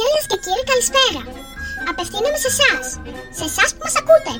Κυρίες 0.00 0.26
και 0.30 0.38
κύριοι, 0.44 0.64
καλησπέρα. 0.72 1.22
Απευθύνομαι 1.90 2.38
σε 2.44 2.50
εσάς, 2.54 2.84
σε 3.38 3.44
εσάς 3.50 3.68
που 3.74 3.80
μας 3.84 3.94
ακούτε. 4.00 4.32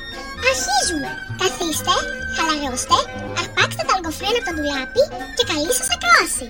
Αρχίζουμε. 0.49 1.09
Καθίστε, 1.41 1.95
χαλαρώστε, 2.35 2.97
αρπάξτε 3.41 3.83
τα 3.87 3.93
αργοφρένα 3.97 4.37
από 4.39 4.47
το 4.47 4.53
ντουλάπι 4.55 5.03
και 5.35 5.43
καλή 5.51 5.71
σας 5.79 5.87
ακρόαση. 5.95 6.47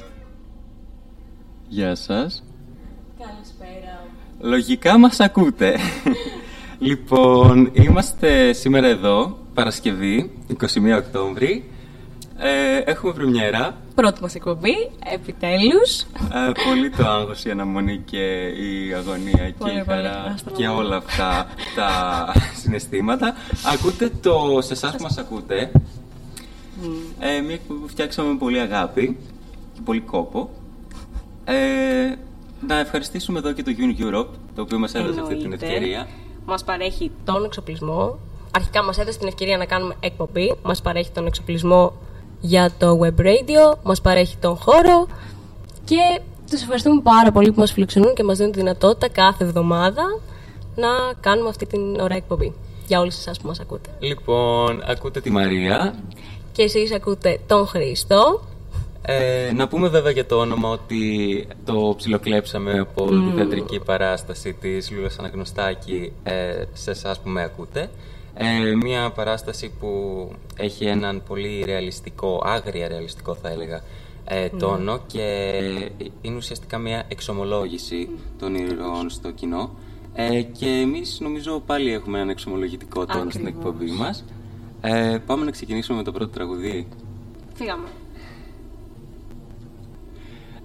Γεια 1.78 1.94
σας. 2.06 2.30
Καλησπέρα. 3.24 3.94
Λογικά 4.54 4.98
μας 4.98 5.20
ακούτε. 5.20 5.70
λοιπόν, 6.90 7.56
είμαστε 7.74 8.54
σήμερα 8.54 8.88
εδώ, 8.88 9.38
Παρασκευή, 9.54 10.32
21 10.48 10.98
Οκτώβρη. 11.04 11.54
Ε, 12.38 12.78
έχουμε 12.92 13.14
πρεμιέρα. 13.14 13.64
Πρώτη 14.02 14.22
μας 14.22 14.36
εκπομπή, 14.36 14.74
επιτέλους. 15.14 16.00
Ε, 16.02 16.52
πολύ 16.70 16.90
το 16.90 17.08
άγχος, 17.08 17.46
η 17.46 17.50
αναμονή 17.52 17.98
και 18.06 18.48
η 18.48 18.94
αγωνία 18.94 19.32
και 19.50 19.54
Πολύ, 19.58 19.72
η 19.80 19.84
πολύ. 19.84 19.86
χαρά 19.86 20.24
Ας 20.34 20.44
το 20.44 20.50
και 20.52 20.68
δούμε. 20.68 20.78
όλα 20.80 20.96
αυτά 20.96 21.48
τα 21.76 21.90
συναισθήματα. 22.62 23.34
Ακούτε 23.74 24.12
το 24.22 24.58
σε 24.62 24.74
εσάς 24.74 24.96
που 24.96 25.04
μας 25.04 25.18
ακούτε. 25.18 25.72
Ε, 27.20 27.40
μια 27.42 27.54
εκπομπή 27.54 27.80
που 27.80 27.88
φτιάξαμε 27.88 28.30
με 28.32 28.38
πολύ 28.38 28.60
αγάπη 28.60 29.18
και 29.74 29.80
πολύ 29.86 30.00
κόπο. 30.00 30.50
Ε, 31.46 31.54
να 32.68 32.80
ευχαριστήσουμε 32.80 33.40
εδώ 33.40 33.52
και 33.52 33.64
το 33.64 33.72
Uni 33.78 34.02
Europe, 34.02 34.28
το 34.56 34.62
οποίο 34.62 34.80
μας 34.80 34.94
έδωσε 34.94 35.20
αυτή 35.20 35.34
την 35.36 35.44
Εννοείται. 35.44 35.66
ευκαιρία. 35.66 36.08
Μας 36.46 36.64
παρέχει 36.64 37.12
τον 37.24 37.44
εξοπλισμό. 37.46 38.20
Αρχικά 38.56 38.84
μας 38.84 38.98
έδωσε 38.98 39.18
την 39.18 39.28
ευκαιρία 39.28 39.58
να 39.58 39.66
κάνουμε 39.66 39.96
εκπομπή. 40.00 40.56
Μας 40.64 40.82
παρέχει 40.82 41.12
τον 41.12 41.26
εξοπλισμό 41.26 41.94
για 42.42 42.72
το 42.78 43.00
web 43.04 43.22
radio. 43.22 43.78
Μας 43.84 44.02
παρέχει 44.02 44.38
τον 44.38 44.56
χώρο. 44.56 45.08
Και 45.86 46.22
τους 46.50 46.62
ευχαριστούμε 46.62 47.02
πάρα 47.02 47.32
πολύ 47.32 47.52
που 47.52 47.60
μας 47.60 47.72
φιλοξενούν 47.72 48.14
και 48.14 48.24
μας 48.24 48.38
δίνουν 48.38 48.52
τη 48.52 48.58
δυνατότητα 48.58 49.10
κάθε 49.10 49.44
εβδομάδα 49.44 50.20
να 50.76 50.88
κάνουμε 51.20 51.50
αυτή 51.50 51.66
την 51.66 52.00
ωραία 52.00 52.18
εκπομπή. 52.18 52.54
Για 52.88 53.00
όλους 53.00 53.18
εσάς 53.18 53.40
που 53.40 53.48
μας 53.48 53.60
ακούτε. 53.60 53.90
Λοιπόν, 54.00 54.84
ακούτε 54.86 55.22
τη 55.22 55.30
Μαρία. 55.32 55.96
Και 56.52 56.64
εσείς 56.64 56.94
ακούτε 56.94 57.40
τον 57.48 57.68
Χρήστο. 57.68 58.42
Ε, 59.06 59.52
να 59.54 59.68
πούμε 59.68 59.88
βέβαια 59.88 60.12
για 60.12 60.26
το 60.26 60.36
όνομα 60.36 60.70
ότι 60.70 61.48
το 61.66 61.94
ψιλοκλέψαμε 61.98 62.80
από 62.80 63.06
τη 63.06 63.32
θεατρική 63.36 63.80
παράσταση 63.80 64.54
της 64.54 64.92
Λούλας 64.92 65.20
Αναγνωστάκη 65.20 66.12
ε, 66.24 66.64
σε 66.74 66.92
εσάς 66.92 67.20
που 67.20 67.30
με 67.30 67.44
ακούτε. 67.44 67.90
Ε, 68.34 68.76
μια 68.76 69.12
παράσταση 69.12 69.72
που 69.80 70.32
έχει 70.58 70.86
έναν 70.86 71.24
πολύ 71.28 71.64
ρεαλιστικό, 71.66 72.42
άγρια 72.46 72.88
ρεαλιστικό 72.88 73.36
θα 73.36 73.50
έλεγα, 73.50 73.82
ε, 74.26 74.50
τόνο 74.50 75.00
και 75.08 75.54
είναι 76.22 76.36
ουσιαστικά 76.36 76.78
μια 76.78 77.04
εξομολόγηση 77.08 78.10
των 78.40 78.56
ηρώων 78.56 79.10
στο 79.10 79.32
κοινό. 79.32 79.70
Ε, 80.14 80.42
και 80.42 80.68
εμείς 80.68 81.20
νομίζω 81.20 81.60
πάλι 81.66 81.94
έχουμε 81.94 82.18
έναν 82.18 82.30
εξομολογητικό 82.30 83.06
τόνο 83.06 83.30
στην 83.30 83.48
Ακριβώς. 83.48 83.74
εκπομπή 83.74 83.92
μας. 83.92 84.24
Ε, 84.82 85.18
πάμε 85.26 85.46
να 85.46 85.52
ξεκινήσουμε 85.52 85.98
με 85.98 86.04
το 86.04 86.12
πρώτο 86.12 86.32
τραγουδί. 86.32 86.88
Φύγαμε. 87.54 87.88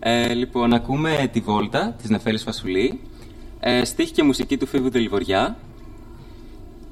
Ε, 0.08 0.34
λοιπόν, 0.34 0.72
ακούμε 0.72 1.28
τη 1.32 1.40
Βόλτα 1.40 1.94
της 1.98 2.10
Νεφέλης 2.10 2.42
Φασουλή, 2.42 3.00
ε, 3.60 3.84
στίχη 3.84 4.12
και 4.12 4.22
μουσική 4.22 4.56
του 4.56 4.66
Φίβου 4.66 4.88
Τελιβοριά 4.88 5.56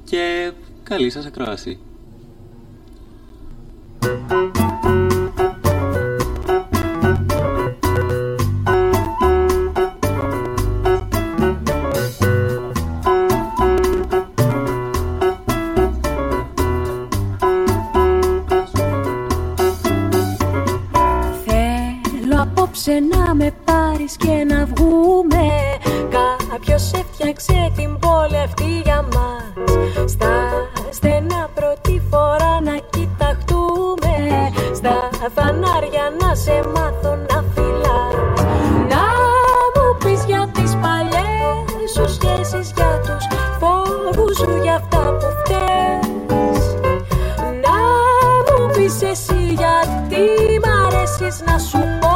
και 0.03 0.51
καλή 0.83 1.09
σας 1.09 1.25
ακρόαση. 1.25 1.79
Εσύ 49.01 49.53
γιατί 49.57 50.23
μ' 50.63 50.85
αρέσεις 50.85 51.43
να 51.45 51.57
σου 51.59 51.77
πω 51.99 52.14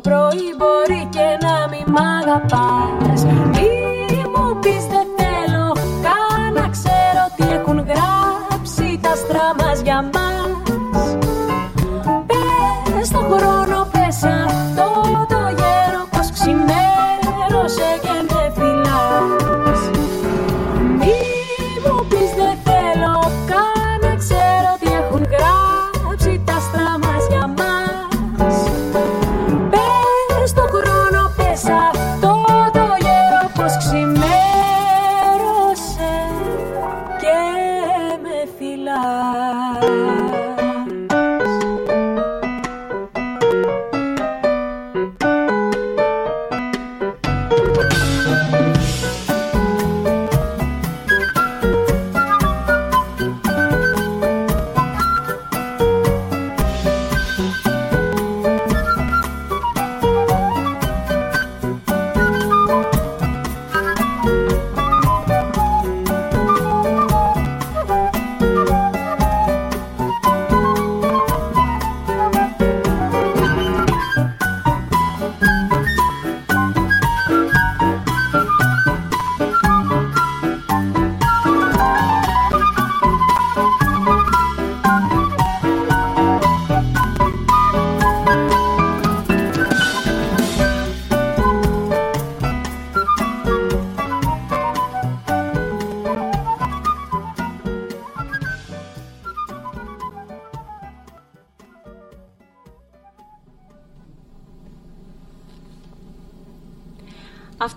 Το 0.00 0.10
πρωί 0.10 0.54
μπορεί 0.56 1.08
και 1.10 1.38
να 1.40 1.68
μη 1.68 1.84
μ' 1.86 1.96
αγαπάς 2.20 3.24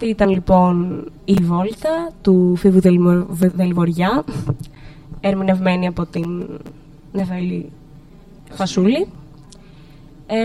Αυτή 0.03 0.13
ήταν 0.13 0.29
λοιπόν 0.29 1.05
η 1.25 1.33
βόλτα 1.41 2.11
του 2.21 2.55
Φίβου 2.55 2.79
Δελμο- 2.79 3.25
Δελβοριά, 3.29 4.23
ερμηνευμένη 5.19 5.87
από 5.87 6.05
την 6.05 6.49
Νεφέλη 7.11 7.69
Φασούλη. 8.51 9.07
Ε, 10.27 10.37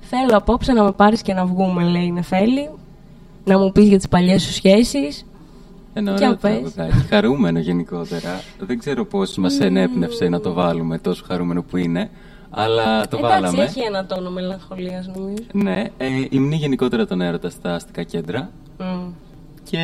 θέλω 0.00 0.36
απόψε 0.36 0.72
να 0.72 0.82
με 0.84 0.92
πάρεις 0.92 1.22
και 1.22 1.32
να 1.32 1.46
βγούμε, 1.46 1.84
λέει 1.84 2.04
η 2.04 2.12
Νεφέλη, 2.12 2.70
να 3.44 3.58
μου 3.58 3.72
πεις 3.72 3.88
για 3.88 3.96
τις 3.96 4.08
παλιές 4.08 4.42
σου 4.42 4.52
σχέσεις. 4.52 5.24
Ένα 5.94 6.10
Για 6.16 6.26
ωραίο 6.26 6.36
πες. 6.40 6.50
τραγουδάκι, 6.74 7.06
χαρούμενο 7.08 7.58
γενικότερα. 7.58 8.40
Δεν 8.58 8.78
ξέρω 8.78 9.04
πώς 9.04 9.36
μας 9.36 9.60
ενέπνευσε 9.60 10.28
να 10.28 10.40
το 10.40 10.52
βάλουμε 10.52 10.98
τόσο 10.98 11.24
χαρούμενο 11.26 11.62
που 11.62 11.76
είναι, 11.76 12.10
αλλά 12.54 13.08
το 13.08 13.16
Εντάξει, 13.16 13.40
βάλαμε. 13.40 13.62
έχει 13.62 13.80
ένα 13.80 14.06
τόνο 14.06 14.30
μελαγχολίας 14.30 15.06
νομίζω. 15.06 15.42
Ναι, 15.52 15.84
ε, 15.96 16.06
υμνεί 16.30 16.56
γενικότερα 16.56 17.06
τον 17.06 17.20
έρωτα 17.20 17.50
στα 17.50 17.74
αστικά 17.74 18.02
κέντρα 18.02 18.50
Μμ. 18.78 19.10
και 19.70 19.78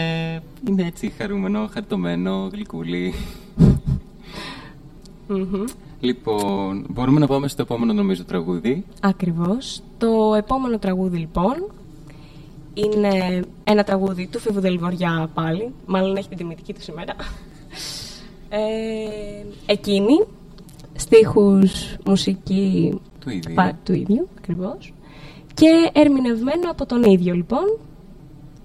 είναι 0.68 0.86
έτσι 0.86 1.12
χαρούμενο, 1.18 1.68
χαρτωμένο, 1.72 2.48
γλυκούλι. 2.52 3.14
Μμμ. 5.28 5.64
Λοιπόν, 6.00 6.86
μπορούμε 6.90 7.20
να 7.20 7.26
πάμε 7.26 7.48
στο 7.48 7.62
επόμενο 7.62 7.92
νομίζω 7.92 8.24
τραγούδι. 8.24 8.84
Ακριβώς. 9.00 9.80
Το 9.98 10.34
επόμενο 10.36 10.78
τραγούδι 10.78 11.18
λοιπόν 11.18 11.70
είναι 12.74 13.42
ένα 13.64 13.84
τραγούδι 13.84 14.26
του 14.26 14.38
Φίβου 14.38 14.60
Δελβοριά 14.60 15.30
πάλι. 15.34 15.72
Μάλλον 15.86 16.16
έχει 16.16 16.28
την 16.28 16.36
τιμητική 16.36 16.72
του 16.72 16.82
σήμερα. 16.82 17.14
Ε, 18.48 18.58
εκείνη, 19.66 20.24
στίχους, 21.12 21.96
μουσική 22.06 23.00
Του 23.20 23.30
ίδιου. 23.30 23.54
πα- 23.54 23.78
του 23.84 23.92
ίδιου, 23.94 24.28
ακριβώς. 24.38 24.92
Και 25.54 25.90
ερμηνευμένο 25.92 26.70
από 26.70 26.86
τον 26.86 27.02
ίδιο 27.02 27.34
λοιπόν. 27.34 27.78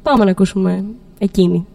Πάμε 0.03 0.23
να 0.23 0.31
ακούσουμε 0.31 0.85
εκείνη. 1.19 1.65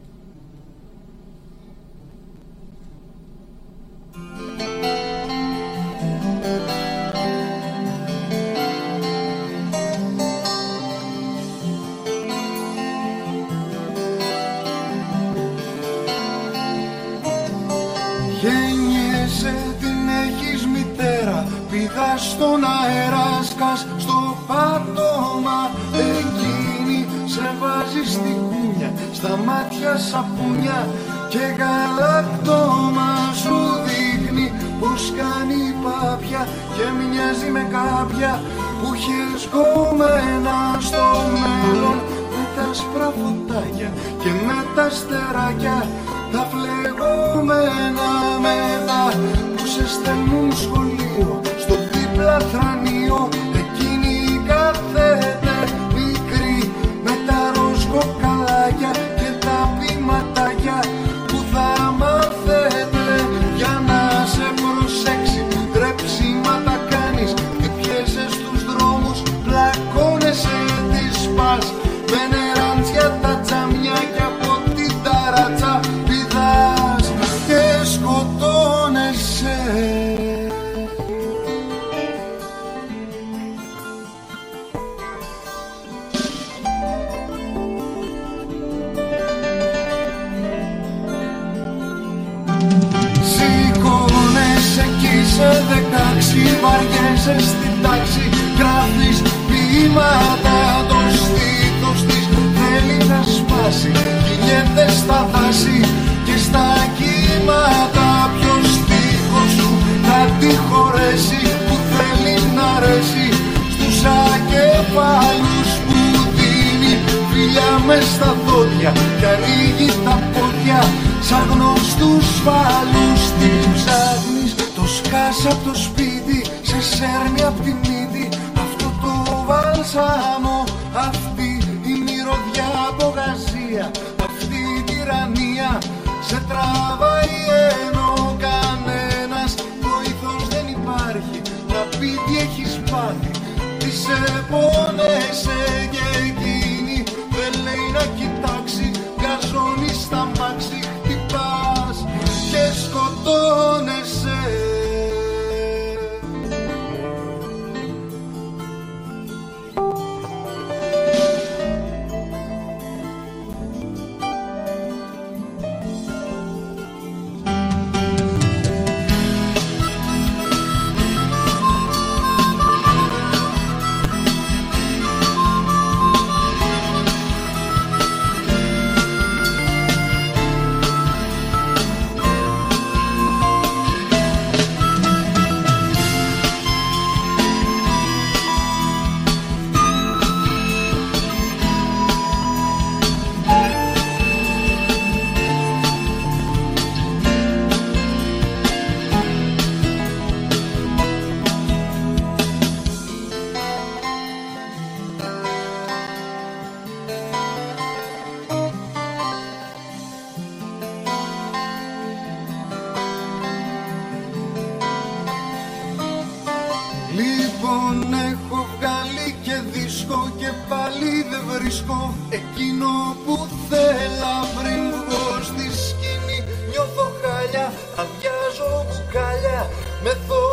Νιώθω 227.50 227.60
χάλια, 227.60 227.72
αδειάζω 227.96 228.86
μπουκάλια 228.86 229.70
Με 230.02 230.10
θολά 230.26 230.47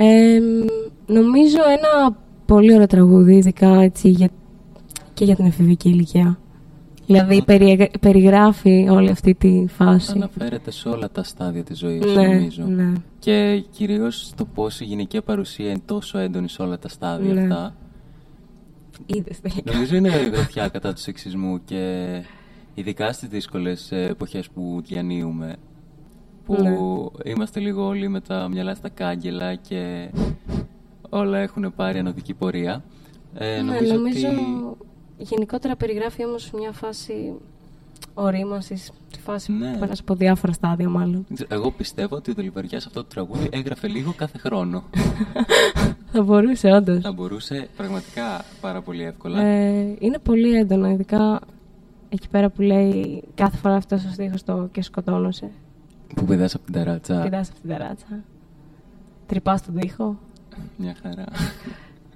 ε, 0.00 0.38
νομίζω 1.06 1.58
ένα 1.68 2.16
πολύ 2.46 2.74
ωραίο 2.74 2.86
τραγούδι, 2.86 3.36
ειδικά 3.36 3.80
έτσι, 3.80 4.08
για, 4.08 4.28
και 5.14 5.24
για 5.24 5.36
την 5.36 5.44
εφηβική 5.46 5.88
ηλικία. 5.88 6.38
Δηλαδή 7.06 7.42
περι, 7.44 7.90
περιγράφει 8.00 8.88
όλη 8.90 9.10
αυτή 9.10 9.34
τη 9.34 9.64
φάση. 9.68 10.12
Αναφέρεται 10.14 10.70
σε 10.70 10.88
όλα 10.88 11.10
τα 11.10 11.22
στάδια 11.22 11.62
της 11.64 11.78
ζωής, 11.78 12.04
Ναι, 12.14 12.26
νομίζω. 12.26 12.64
ναι. 12.64 12.92
Και 13.18 13.64
κυρίως 13.70 14.32
το 14.36 14.44
πώς 14.44 14.80
η 14.80 14.84
γυναικεία 14.84 15.22
παρουσία 15.22 15.68
είναι 15.70 15.82
τόσο 15.84 16.18
έντονη 16.18 16.48
σε 16.48 16.62
όλα 16.62 16.78
τα 16.78 16.88
στάδια 16.88 17.32
Ναι. 17.32 17.40
αυτά. 17.42 17.74
Είδες 19.06 19.40
τελικά. 19.40 19.72
Νομίζω 19.72 19.96
είναι 19.96 20.08
γροθιά 20.08 20.68
κατά 20.68 20.92
του 20.92 21.00
σεξισμού 21.00 21.60
και 21.64 22.06
ειδικά 22.74 23.12
στις 23.12 23.28
δύσκολες 23.28 23.92
ε, 23.92 24.06
εποχές 24.10 24.48
που 24.48 24.80
διανύουμε 24.84 25.56
που 26.48 26.62
Ναι. 26.62 27.30
είμαστε 27.30 27.60
λίγο 27.60 27.86
όλοι 27.86 28.08
με 28.08 28.20
τα 28.20 28.48
μυαλά 28.48 28.74
στα 28.74 28.88
κάγκελα 28.88 29.54
και 29.54 30.10
όλα 31.08 31.38
έχουν 31.38 31.72
πάρει 31.76 31.98
ανωδική 31.98 32.34
πορεία. 32.34 32.82
Ε, 33.34 33.54
Ναι, 33.56 33.62
νομίζω, 33.62 33.94
νομίζω 33.94 34.28
ότι 34.28 34.42
γενικότερα 35.18 35.76
περιγράφει 35.76 36.24
όμως 36.24 36.50
μια 36.50 36.72
φάση 36.72 37.34
ορίμασης, 38.14 38.90
τη 39.12 39.20
φάση 39.20 39.52
Ναι. 39.52 39.72
που 39.72 39.78
πέρασε 39.78 40.00
από 40.04 40.14
διάφορα 40.14 40.52
στάδια 40.52 40.88
μάλλον. 40.88 41.26
εγώ 41.48 41.70
πιστεύω 41.70 42.16
ότι 42.16 42.30
ο 42.30 42.34
Δελιβαριάς 42.34 42.86
αυτό 42.86 43.00
το 43.02 43.06
τραγούδι 43.08 43.48
έγραφε 43.52 43.88
λίγο 43.88 44.12
κάθε 44.16 44.38
χρόνο. 44.38 44.82
Θα 46.12 46.22
μπορούσε 46.22 46.68
όντως. 46.72 47.00
Θα 47.02 47.12
μπορούσε 47.12 47.68
πραγματικά 47.76 48.44
πάρα 48.60 48.80
πολύ 48.82 49.02
εύκολα. 49.02 49.40
Ε, 49.42 49.96
είναι 49.98 50.18
πολύ 50.18 50.56
έντονο, 50.56 50.88
ειδικά 50.88 51.40
εκεί 52.08 52.28
πέρα 52.28 52.48
που 52.50 52.62
λέει 52.62 53.22
κάθε 53.34 53.56
φορά 53.56 53.74
αυτός 53.74 54.04
ο 54.04 54.08
στίχος 54.12 54.44
το 54.44 54.68
και 54.72 54.82
σκοτώνωσε. 54.82 55.50
Που 56.14 56.24
πηδάς 56.24 56.54
από 56.54 56.64
την 56.64 56.74
ταράτσα. 56.74 57.20
Πηδάς 57.22 57.48
αυτή 57.48 57.60
την 57.60 57.70
ταράτσα. 57.70 58.06
Τρυπάς 59.26 59.62
τον 59.64 59.74
τοίχο. 59.74 60.16
Μια 60.76 60.94
χαρά. 61.02 61.24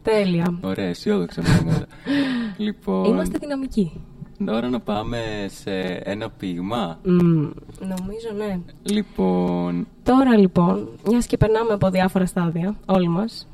Τέλεια. 0.02 0.58
Ωραία, 0.62 0.86
αισιόδοξα 0.88 1.42
πράγματα. 1.42 1.86
λοιπόν, 2.56 3.04
Είμαστε 3.04 3.38
δυναμικοί. 3.38 4.00
τώρα 4.44 4.68
να 4.68 4.80
πάμε 4.80 5.18
σε 5.48 5.80
ένα 6.04 6.30
ποίημα. 6.30 6.98
Μμμ, 7.04 7.50
νομίζω 7.80 8.30
ναι. 8.36 8.60
Λοιπόν, 8.82 9.86
Τώρα 10.02 10.36
λοιπόν, 10.38 10.88
μιας 11.08 11.26
και 11.26 11.36
περνάμε 11.36 11.72
από 11.72 11.90
διάφορα 11.90 12.26
στάδια, 12.26 12.76
όλοι 12.86 13.08
μας, 13.08 13.48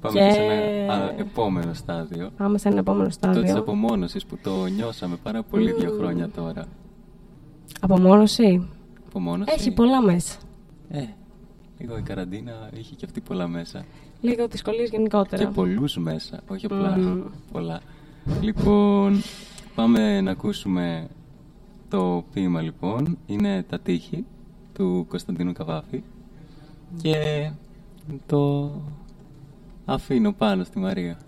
πάμε 0.00 0.18
Και- 0.20 0.26
και... 0.26 0.32
σε 0.32 0.40
ένα 0.42 0.94
α, 0.94 1.14
επόμενο 1.18 1.74
στάδιο. 1.74 2.30
πάμε 2.36 2.58
σε 2.58 2.68
ένα 2.68 2.78
επόμενο 2.78 3.02
Το 3.04 3.08
της 3.08 3.16
στάδιο. 3.16 3.58
απομόνωσης 3.58 4.24
που 4.26 4.38
το 4.42 4.64
νιώσαμε 4.66 5.16
πάρα 5.22 5.42
πολύ 5.42 5.72
δύο 5.72 5.90
χρόνια 5.98 6.28
τώρα. 6.28 6.64
Απομόνωση; 7.80 8.68
Απομόνωση. 9.14 9.52
Έχει 9.56 9.70
πολλά 9.70 10.02
μέσα. 10.02 10.38
Ε, 10.88 11.04
λίγο 11.78 11.98
η 11.98 12.02
καραντίνα 12.02 12.70
είχε 12.78 12.94
και 12.94 13.04
αυτή 13.04 13.20
πολλά 13.20 13.48
μέσα. 13.48 13.84
Λίγο 14.20 14.48
δυσκολίες 14.48 14.90
γενικότερα. 14.90 15.44
Και 15.44 15.50
πολλούς 15.50 15.96
μέσα, 15.96 16.40
όχι 16.48 16.66
απλά 16.66 16.98
Μμμ. 16.98 17.22
πολλά. 17.52 17.80
Λοιπόν, 18.40 19.22
πάμε 19.74 20.20
να 20.20 20.30
ακούσουμε 20.30 21.08
το 21.88 22.24
ποίημα 22.32 22.60
λοιπόν. 22.60 23.18
Είναι 23.26 23.62
τα 23.62 23.78
τείχη 23.78 24.24
του 24.74 25.06
Κωνσταντίνου 25.08 25.52
Καβάφη 25.52 26.02
και 27.02 27.50
το 28.26 28.70
αφήνω 29.84 30.32
πάνω 30.32 30.64
στη 30.64 30.78
Μαρία. 30.78 31.18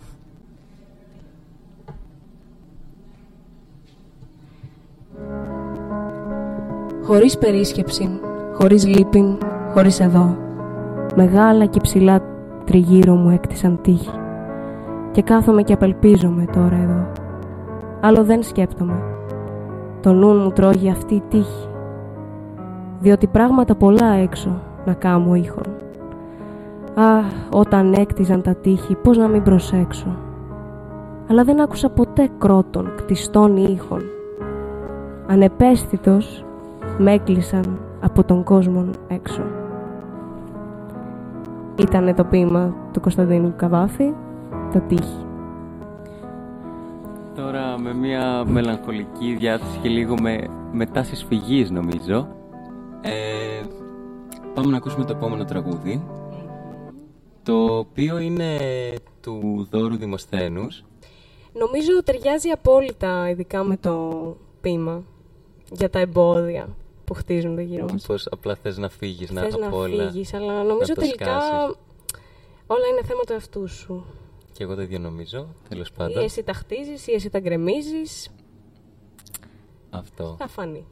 Χωρίς 7.07 7.39
περίσκεψη, 7.39 8.21
χωρίς 8.53 8.87
λύπη, 8.87 9.39
χωρίς 9.73 10.01
εδώ. 10.01 10.37
Μεγάλα 11.15 11.67
και 11.67 11.81
ψηλά 11.81 12.21
τριγύρω 12.65 13.15
μου 13.15 13.31
έκτισαν 13.31 13.79
τείχη. 13.83 14.11
Και 15.13 15.23
κάθομαι 15.23 15.63
και 15.63 15.73
απελπίζομαι 15.73 16.45
τώρα 16.53 16.77
εδώ. 16.77 17.13
Άλλο 18.01 18.25
δεν 18.25 18.43
σκέπτομαι. 18.43 19.03
Το 20.01 20.13
νου 20.13 20.35
μου 20.35 20.51
τρώγει 20.51 20.91
αυτή 20.91 21.15
η 21.15 21.23
τύχη. 21.29 21.69
Διότι 23.01 23.27
πράγματα 23.27 23.75
πολλά 23.75 24.13
έξω 24.13 24.63
να 24.85 24.93
κάμω 24.93 25.35
ήχον. 25.35 25.67
Α, 26.95 27.23
όταν 27.51 27.93
έκτιζαν 27.93 28.43
τα 28.43 28.55
τείχη, 28.55 28.95
πώς 28.95 29.17
να 29.17 29.29
μην 29.29 29.43
προσέξω. 29.43 30.19
Αλλά 31.31 31.45
δεν 31.45 31.61
άκουσα 31.61 31.91
ποτέ 31.91 32.29
κρότων, 32.39 32.93
κτιστών 32.97 33.57
ήχων. 33.57 34.01
Ανεπαίσθητος 35.27 36.46
με 36.99 37.13
έκλεισαν 37.13 37.81
από 38.01 38.25
τον 38.25 38.45
κόσμο 38.45 38.91
έξω. 39.09 39.43
Ήτανε 41.79 42.15
το 42.15 42.25
ποίημα 42.25 42.75
του 42.93 43.01
Κωνσταντίνου 43.01 43.55
Καβάφη, 43.57 44.13
τα 44.73 44.81
τείχη. 44.81 45.27
Τώρα 47.35 47.79
με 47.79 47.95
μια 47.95 48.45
μελαγχολική 48.47 49.37
διάθεση 49.39 49.79
και 49.79 49.89
λίγο 49.89 50.15
με, 50.21 50.49
με 50.73 50.87
τάσεις 50.87 51.25
φυγής 51.25 51.71
νομίζω. 51.71 52.29
Ε, 53.01 53.63
πάμε 54.55 54.71
να 54.71 54.77
ακούσουμε 54.77 55.05
το 55.05 55.13
επόμενο 55.17 55.45
τραγούδι. 55.45 56.07
Το 57.43 57.79
οποίο 57.79 58.19
είναι 58.19 58.57
του 59.21 59.67
Δώρου 59.71 59.97
Δημοσθένους. 59.97 60.85
Νομίζω 61.53 62.03
ταιριάζει 62.05 62.49
απόλυτα, 62.49 63.31
ειδικά 63.31 63.63
με 63.63 63.77
το 63.77 64.11
ποίημα, 64.61 65.03
για 65.71 65.91
τα 65.91 65.99
εμπόδια 65.99 66.69
που 67.07 67.15
χτίζονται 67.15 67.63
γύρω 67.63 67.87
μας. 67.93 68.07
Πως 68.07 68.27
απλά 68.31 68.55
θες 68.55 68.79
να 68.79 68.89
φύγεις, 68.89 69.31
να 69.31 69.41
Θες 69.43 69.57
να 69.57 69.67
απ' 69.67 69.75
όλα. 69.75 70.11
φύγεις, 70.11 70.35
αλλά 70.35 70.63
νομίζω 70.63 70.95
το 70.95 71.01
τελικά 71.01 71.25
σκάσεις. 71.41 71.77
όλα 72.67 72.87
είναι 72.91 73.03
θέμα 73.07 73.21
του 73.27 73.33
εαυτού 73.33 73.69
σου. 73.69 74.05
Και 74.53 74.63
εγώ 74.65 74.75
το 74.75 74.83
ίδιο 74.83 74.99
νομίζω, 74.99 75.49
τέλος 75.69 75.89
Ή 75.89 75.93
πάντων. 75.97 76.23
εσύ 76.23 76.43
τα 76.43 76.53
χτίζεις 76.53 77.07
ή 77.07 77.13
εσύ 77.13 77.31
τα 77.31 77.39
γκρεμίζεις. 77.41 78.31
Αυτό. 79.91 80.35
Θα 80.39 80.49
φανεί. 80.49 80.87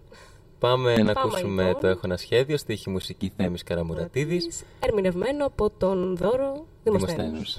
Πάμε 0.59 0.97
να 0.97 1.13
Πάμε, 1.13 1.29
ακούσουμε 1.29 1.65
λοιπόν. 1.67 1.81
το 1.81 1.87
Έχω 1.87 2.01
ένα 2.05 2.17
σχέδιο, 2.17 2.57
στοίχη 2.57 2.91
μουσική 2.91 3.33
Θέμης 3.37 3.63
Καραμουρατίδης. 3.63 4.65
Ερμηνευμένο 4.81 5.47
από 5.47 5.71
τον 5.71 6.17
Δώρο 6.17 6.67
Δημοσθένους. 6.83 7.17
Δημοσθένους. 7.31 7.59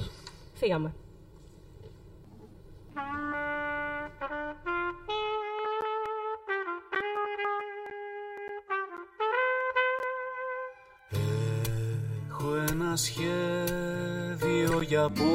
Φύγαμε. 0.54 0.94
Ένα 12.96 13.04
σχέδιο 13.04 14.82
για 14.82 15.04
απόψε. 15.04 15.28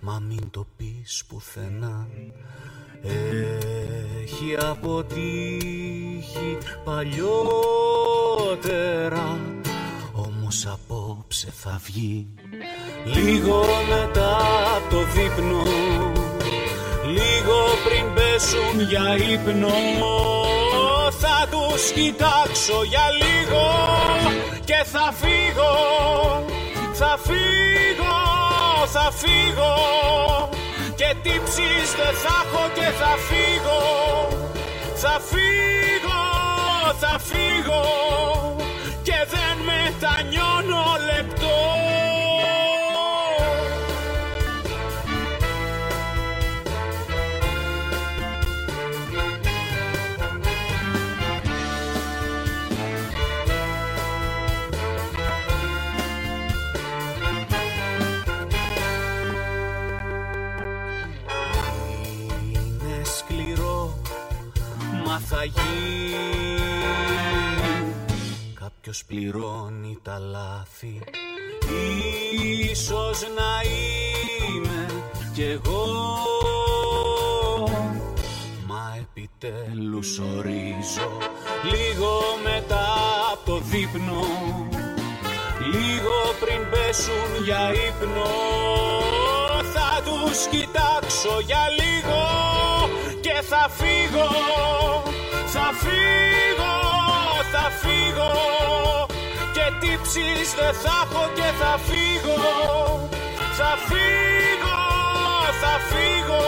Μα 0.00 0.22
μην 0.28 0.50
το 0.50 0.66
πεις 0.76 1.24
πουθενά. 1.28 2.08
Έχει 4.22 4.56
αποτύχει 4.70 6.58
παλιότερα. 6.84 7.28
Όμως 10.12 10.66
απόψε 10.66 11.48
θα 11.50 11.80
βγει. 11.84 12.26
Λίγο 13.04 13.64
μετά 13.88 14.36
από 14.76 14.90
το 14.90 14.98
δείπνο. 15.04 15.62
Λίγο 17.06 17.56
πριν 17.84 18.14
πέσουν 18.14 18.80
για 18.88 19.16
ύπνο 19.16 19.68
Θα 21.22 21.46
τους 21.50 21.90
κοιτάξω 21.90 22.82
για 22.88 23.06
λίγο 23.22 23.66
Και 24.64 24.84
θα 24.92 25.12
φύγω 25.20 25.74
Θα 26.92 27.18
φύγω 27.26 28.18
Θα 28.92 29.12
φύγω. 29.20 29.74
Και 30.94 31.14
τύψεις 31.22 31.88
δεν 31.98 32.14
θα 32.22 32.44
έχω 32.44 32.70
και 32.74 32.88
θα 33.00 33.12
φύγω 33.28 33.80
Θα 34.94 35.20
φύγω 35.30 36.20
Θα 37.00 37.18
φύγω 37.18 37.99
πληρώνει 69.10 69.98
τα 70.02 70.18
λάθη. 70.18 71.00
Ίσως 72.70 73.20
να 73.20 73.50
είμαι 73.68 74.86
κι 75.34 75.42
εγώ. 75.42 75.84
Μα 78.66 78.96
επιτέλους 78.98 79.20
επιτέλους 79.40 80.18
ορίζω 80.18 81.10
Λίγο 81.72 82.20
μετά 82.42 82.86
από 83.32 83.44
το 83.44 83.58
δείπνο. 83.58 84.22
Λίγο 85.72 86.16
πριν 86.40 86.70
πέσουν 86.70 87.44
για 87.44 87.72
ύπνο 87.72 88.30
Θα 89.74 90.02
τους 90.04 90.46
κοιτάξω 90.46 91.40
για 91.46 91.64
λίγο 91.80 92.22
Και 93.20 93.42
θα 93.42 93.70
φύγω 93.78 94.28
Θα 95.46 95.70
φύγω 95.82 96.59
Θα 97.52 97.64
φύγω. 97.80 98.32
Και 99.54 99.66
τύψεις 99.80 100.48
δεν 100.58 100.74
θα 100.82 100.96
έχω 101.04 101.24
και 101.34 101.48
θα 101.60 101.72
φύγω. 101.88 102.40
Θα 103.58 103.72
φύγω 103.88 104.78
Θα 105.62 105.74
φύγω. 105.90 106.46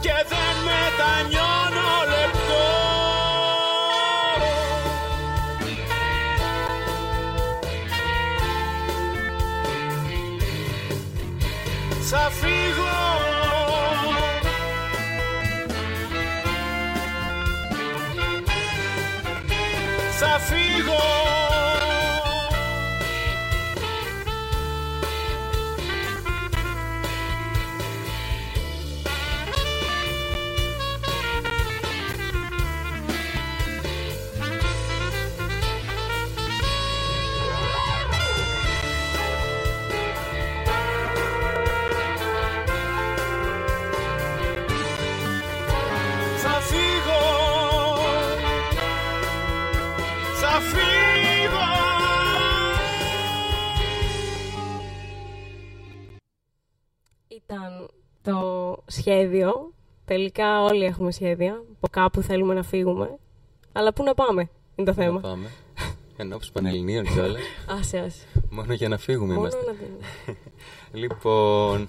Και 0.00 0.16
δεν 0.32 0.54
μετανιώνω 0.68 1.90
λεπτό. 2.14 2.66
Θα 12.10 12.30
φύγω 12.40 12.99
Θα 20.48 21.29
σχέδιο. 59.00 59.72
Τελικά 60.04 60.62
όλοι 60.62 60.84
έχουμε 60.84 61.12
σχέδια. 61.12 61.62
Από 61.76 61.88
κάπου 61.90 62.22
θέλουμε 62.22 62.54
να 62.54 62.62
φύγουμε. 62.62 63.18
Αλλά 63.72 63.92
πού 63.92 64.02
να 64.02 64.14
πάμε, 64.14 64.40
είναι 64.76 64.92
το 64.92 64.94
Να 64.96 65.04
θέμα. 65.04 65.20
πάμε; 65.20 65.50
Ενώπιση 66.16 66.52
Πανελληνίων 66.52 67.04
κιόλας. 67.04 67.40
Άσε, 67.78 67.98
άσε. 67.98 68.24
Μόνο 68.50 68.72
για 68.72 68.88
να 68.88 68.98
φύγουμε 68.98 69.34
Μόνο 69.34 69.38
είμαστε. 69.46 69.64
να 69.66 69.72
δούμε. 69.72 70.36
Λοιπόν, 71.02 71.88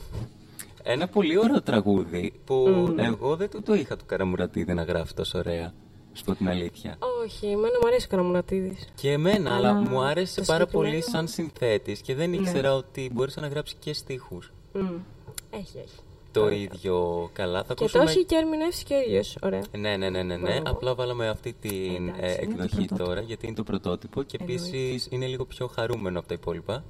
ένα 0.84 1.08
πολύ 1.08 1.38
ωραίο 1.40 1.62
τραγούδι 1.62 2.34
που 2.46 2.66
εγώ 2.98 3.36
δεν 3.36 3.50
του 3.50 3.62
το 3.62 3.74
είχα 3.74 3.98
του 3.98 4.06
Καραμουρατίδη 4.06 4.74
να 4.74 4.84
γράφει 4.84 5.14
τόσο 5.14 5.38
ωραία. 5.38 5.74
Σου 6.14 6.24
πω 6.24 6.36
την 6.36 6.50
αλήθεια. 6.50 6.98
Όχι, 7.24 7.46
εμένα 7.46 7.78
μου 7.82 7.88
αρέσει 7.88 8.06
ο 8.06 8.10
Καραμουρατίδης. 8.10 8.88
Και 8.96 9.12
εμένα, 9.12 9.56
αλλά, 9.56 9.70
Αλλά 9.70 9.90
μου 9.90 10.02
άρεσε 10.02 10.40
το 10.40 10.46
πάρα 10.46 10.60
συγκεκριμένο- 10.66 10.72
πολύ 11.02 11.12
σαν 11.12 11.28
συνθέτης 11.28 12.02
και 12.02 12.16
δεν 12.16 12.34
ήξερα 12.34 12.76
ότι 12.76 13.10
μπορούσε 13.14 13.40
να 13.40 13.48
γράψεις 13.48 13.78
και 13.80 13.94
στίχους. 13.94 14.52
Μμ. 14.74 14.80
Έχει, 15.50 15.78
έχει. 15.78 16.00
Το 16.32 16.50
ίδιο 16.50 17.30
καλά. 17.34 17.64
Θα 17.64 17.74
Και 17.74 17.84
ακούσουμε... 17.84 18.04
το 18.06 18.10
έχει 18.10 18.26
και 18.26 18.36
ερμηνεύσει 18.36 18.84
και 18.84 18.94
ο 18.94 19.00
ίδιος. 19.00 19.38
Ωραία. 19.44 19.62
Ναι, 19.78 19.98
ναι, 19.98 20.10
ναι, 20.10 20.24
ναι, 20.24 20.36
ναι. 20.38 20.50
Μπράβο. 20.52 20.62
Απλά 20.66 20.96
βάλαμε 20.96 21.28
αυτή 21.30 21.54
την 21.54 22.08
Εντάξει, 22.10 22.22
ε, 22.22 22.44
είναι 22.44 22.56
το 22.56 22.64
εκδοχή 22.64 22.76
πρωτότυπο. 22.76 23.04
τώρα 23.04 23.22
γιατί 23.22 23.46
είναι 23.46 23.56
το 23.56 23.64
πρωτότυπο 23.64 24.24
και 24.24 24.38
επίσης 24.42 25.08
είναι 25.10 25.26
λίγο 25.26 25.46
πιο 25.46 25.68
χαρούμενο 25.68 26.20
από 26.20 26.28
τα 26.28 26.34
υπόλοιπα. 26.34 26.84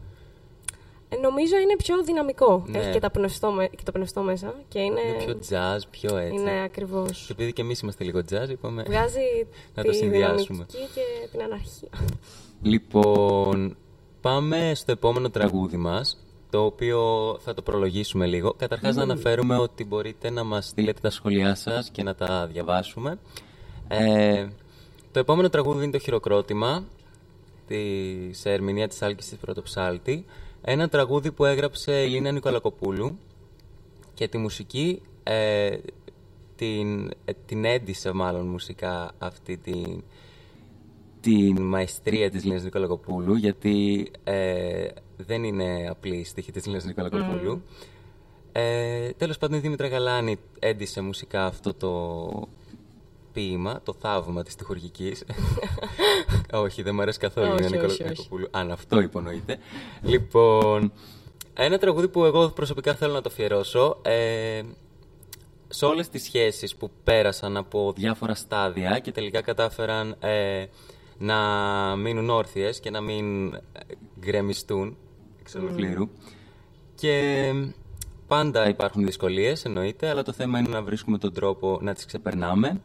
Ε, 1.10 1.15
νομίζω 1.15 1.58
είναι 1.58 1.75
πιο 1.75 2.04
δυναμικό. 2.04 2.63
Ναι. 2.67 2.77
Έχει 2.77 2.91
και, 2.91 2.99
τα 2.99 3.10
πνευστό, 3.12 3.51
με- 3.51 3.67
και 3.67 3.84
το 3.86 3.91
πνευστό 3.91 4.21
μέσα. 4.21 4.54
Και 4.67 4.80
είναι, 4.80 5.01
Είναι 5.01 5.23
πιο 5.23 5.39
jazz, 5.49 5.80
πιο 5.89 6.17
έτσι. 6.17 6.34
είναι 6.34 6.62
ακριβώς. 6.63 7.23
Και 7.27 7.32
επειδή 7.34 7.54
και 7.54 7.62
εμείς 7.62 7.80
είμαστε 7.80 8.04
λίγο 8.04 8.19
jazz, 8.32 8.49
είπαμε. 8.49 8.84
Βγάζει 8.84 9.19
Να 9.75 9.84
το 9.84 9.89
τη 9.89 9.95
συνδυάσουμε. 9.95 10.65
δυναμική 10.69 10.93
και 10.93 11.27
την 11.32 11.41
αναρχία. 11.41 11.89
Λοιπόν, 12.62 13.77
πάμε 14.21 14.71
στο 14.75 14.91
επόμενο 14.91 15.30
τραγούδι 15.30 15.77
μας, 15.77 16.17
το 16.51 16.63
οποίο 16.65 17.01
θα 17.39 17.53
το 17.53 17.61
προλογίσουμε 17.61 18.25
λίγο. 18.25 18.53
Καταρχάς 18.53 18.95
να 18.95 19.03
αναφέρουμε 19.03 19.57
ότι 19.57 19.85
μπορείτε 19.85 20.29
να 20.29 20.43
μας 20.43 20.67
στείλετε 20.67 20.99
τα 21.01 21.09
σχόλιά 21.09 21.55
σας 21.55 21.89
και 21.89 22.03
να 22.03 22.15
τα 22.15 22.47
διαβάσουμε. 22.47 23.19
Ε, 23.87 24.47
το 25.11 25.19
επόμενο 25.19 25.49
τραγούδι 25.49 25.83
είναι 25.83 25.91
το 25.91 25.99
χειροκρότημα, 25.99 26.83
της, 27.67 28.39
σε 28.39 28.51
ερμηνεία 28.51 28.87
της 28.87 29.01
Άλκης 29.01 29.29
της 29.29 29.37
Πρωτοψάλτη. 29.37 30.25
Ένα 30.61 30.89
τραγούδι 30.89 31.31
που 31.31 31.45
έγραψε 31.45 32.03
η 32.03 32.09
Λίνα 32.09 32.31
Νικολακοπούλου 32.31 33.17
και 34.13 34.27
τη 34.27 34.37
μουσική 34.37 35.01
ε, 35.23 35.77
την, 36.55 37.11
ε, 37.25 37.33
την 37.45 37.65
έντυσε 37.65 38.11
μάλλον 38.11 38.47
μουσικά 38.47 39.11
αυτή 39.17 39.57
την, 39.57 40.03
την 41.21 41.62
μαεστρία 41.62 42.29
της 42.29 42.43
Λίνας 42.43 42.63
Νικολακοπούλου 42.63 43.36
γιατί 43.36 44.12
ε, 44.23 44.88
δεν 45.17 45.43
είναι 45.43 45.88
απλή 45.89 46.15
η 46.15 46.23
στίχη 46.23 46.51
της 46.51 46.65
Λίνας 46.65 46.86
Νικολακοπούλου. 46.86 47.63
Ε, 48.51 49.10
τέλος 49.10 49.38
πάντων 49.38 49.57
η 49.57 49.62
Δήμητρα 49.62 49.88
Γαλάνη 49.88 50.38
έντυσε 50.60 51.01
μουσικά 51.01 51.45
αυτό 51.45 51.73
το 51.73 52.47
ποίημα, 53.34 53.81
το 53.84 53.93
θαύμα 53.93 54.43
της 54.43 54.55
τυχουργικής. 54.55 55.23
όχι, 56.53 56.81
δεν 56.81 56.95
μου 56.95 57.01
αρέσει 57.01 57.19
καθόλου 57.19 57.47
η 57.47 57.51
Όχι, 57.51 57.63
Λίνα 57.63 57.75
όχι, 57.77 57.86
όχι. 57.86 58.03
Νικολακοπούλου, 58.03 58.47
αν 58.51 58.71
αυτό 58.71 59.01
υπονοείται. 59.01 59.57
λοιπόν, 60.01 60.91
ένα 61.53 61.77
τραγούδι 61.77 62.07
που 62.07 62.25
εγώ 62.25 62.49
προσωπικά 62.49 62.95
θέλω 62.95 63.13
να 63.13 63.21
το 63.21 63.29
αφιερώσω. 63.31 63.97
Ε, 64.01 64.62
σε 65.67 65.86
όλες 65.86 66.10
τις 66.10 66.23
σχέσεις 66.23 66.75
που 66.75 66.91
πέρασαν 67.03 67.57
από 67.57 67.93
διάφορα 67.95 68.36
στάδια 68.36 68.99
και 68.99 69.12
τελικά 69.12 69.41
κατάφεραν 69.41 70.15
ε, 70.19 70.65
να 71.21 71.36
μείνουν 71.95 72.29
όρθιες 72.29 72.79
και 72.79 72.89
να 72.89 73.01
μην 73.01 73.53
ε, 73.53 73.60
γκρεμιστούν 74.19 74.97
εξ 75.39 75.55
ολοκλήρου. 75.55 76.10
Και 76.95 77.51
πάντα 78.27 78.69
υπάρχουν 78.69 79.05
δυσκολίες, 79.05 79.65
εννοείται, 79.65 80.10
αλλά 80.10 80.23
το 80.23 80.31
θέμα 80.31 80.60
είναι 80.60 80.69
να 80.69 80.81
βρίσκουμε 80.81 81.17
τον 81.17 81.34
τρόπο 81.34 81.79
να 81.81 81.93
τις 81.93 82.05
ξεπερνάμε 82.05 82.81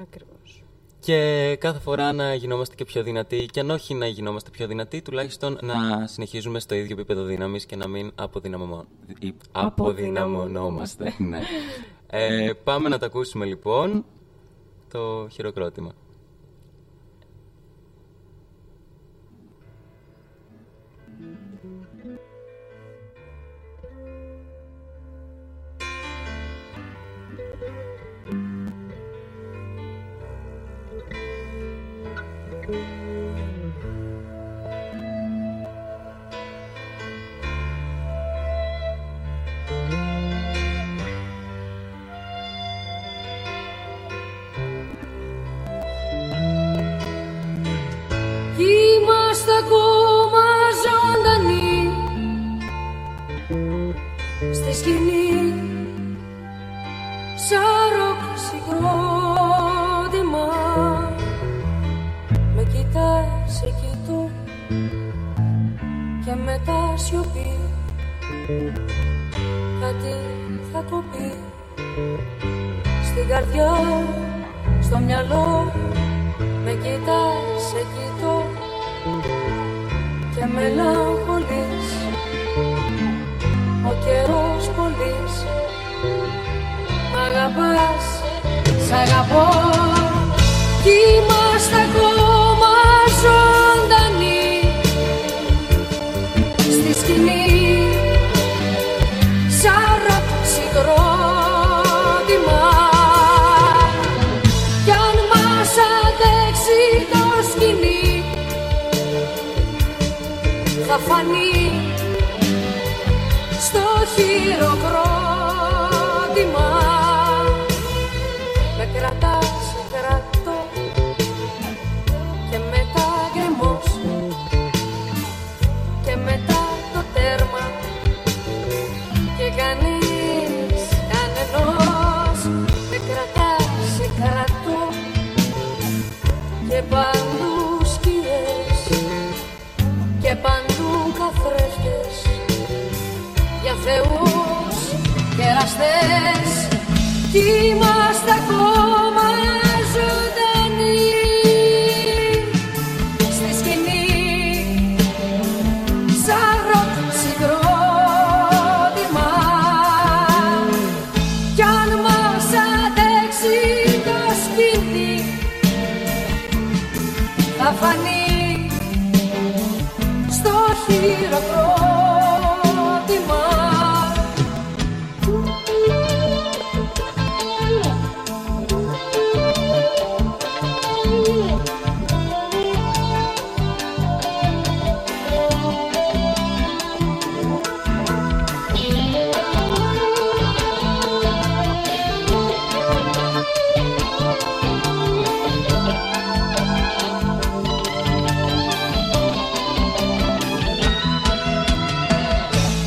Ακριβώς. 0.00 0.62
και 1.00 1.56
κάθε 1.60 1.78
φορά 1.78 2.12
να 2.12 2.34
γινόμαστε 2.34 2.74
και 2.74 2.84
πιο 2.84 3.02
δυνατοί 3.02 3.46
και 3.46 3.60
αν 3.60 3.70
όχι 3.70 3.94
να 3.94 4.06
γινόμαστε 4.06 4.50
πιο 4.50 4.66
δυνατοί, 4.66 5.02
τουλάχιστον 5.02 5.58
να 5.62 6.06
συνεχίζουμε 6.06 6.60
στο 6.60 6.74
ίδιο 6.74 6.96
επίπεδο 6.98 7.24
δύναμης 7.24 7.66
και 7.66 7.76
να 7.76 7.88
μην 7.88 8.12
αποδυναμωμό- 8.14 8.86
ή- 9.18 9.34
αποδυναμωνόμαστε. 9.52 11.14
ναι. 11.18 11.40
ε, 12.06 12.52
πάμε 12.64 12.88
να 12.88 12.98
τα 12.98 13.06
ακούσουμε 13.06 13.44
λοιπόν 13.44 14.04
το 14.90 15.28
χειροκρότημα. 15.30 15.92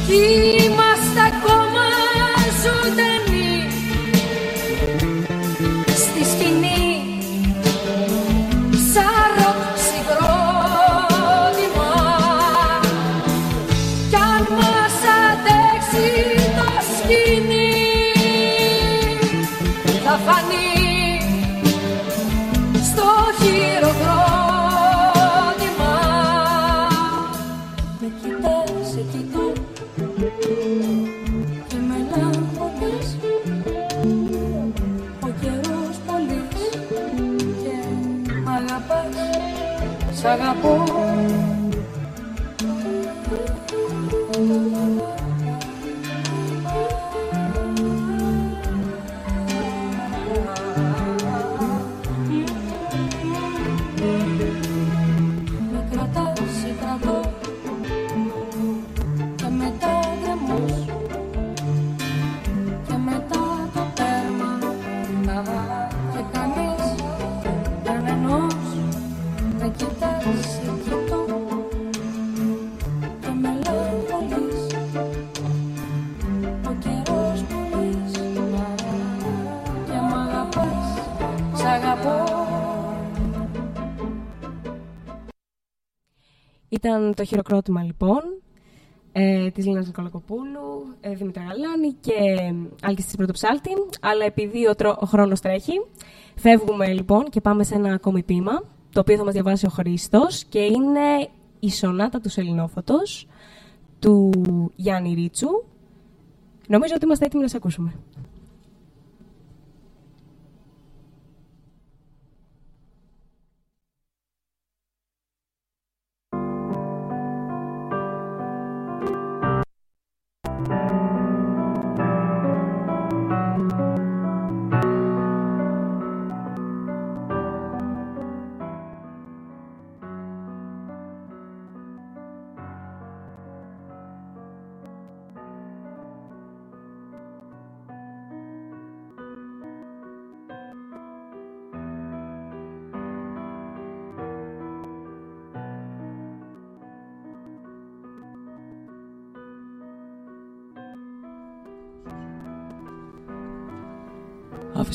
Κι 0.09 0.58
ako 40.59 40.98
αγαπώ 81.69 82.23
Ήταν 86.69 87.13
το 87.15 87.23
χειροκρότημα 87.23 87.83
λοιπόν 87.83 88.21
ε, 89.11 89.49
της 89.49 89.65
Λίνας 89.65 89.85
Νικολακοπούλου, 89.87 90.95
ε, 91.01 91.13
Δήμητρα 91.13 91.43
Γαλάνη 91.43 91.93
και 92.01 92.11
ε, 92.13 92.53
Άλκης 92.81 93.05
της 93.05 93.15
Πρωτοψάλτη. 93.15 93.69
Αλλά 94.01 94.25
επειδή 94.25 94.67
ο, 94.67 94.75
τρο- 94.75 94.97
ο 95.01 95.05
χρόνος 95.05 95.39
τρέχει, 95.39 95.73
φεύγουμε 96.35 96.93
λοιπόν 96.93 97.23
και 97.29 97.41
πάμε 97.41 97.63
σε 97.63 97.75
ένα 97.75 97.93
ακόμη 97.93 98.23
ποίημα, 98.23 98.63
το 98.93 98.99
οποίο 98.99 99.17
θα 99.17 99.23
μας 99.23 99.33
διαβάσει 99.33 99.65
ο 99.65 99.69
Χρήστος 99.69 100.43
και 100.43 100.59
είναι 100.59 101.29
η 101.59 101.71
Σονάτα 101.71 102.19
του 102.19 102.29
Σελινόφωτος 102.29 103.27
του 103.99 104.31
Γιάννη 104.75 105.13
Ρίτσου. 105.13 105.49
Νομίζω 106.67 106.93
ότι 106.95 107.05
είμαστε 107.05 107.25
έτοιμοι 107.25 107.41
να 107.41 107.47
σε 107.49 107.57
ακούσουμε. 107.57 107.93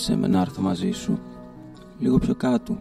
Άφησε 0.04 0.20
με 0.20 0.28
να 0.28 0.40
έρθω 0.40 0.62
μαζί 0.62 0.90
σου, 0.90 1.18
λίγο 1.98 2.18
πιο 2.18 2.34
κάτω, 2.34 2.78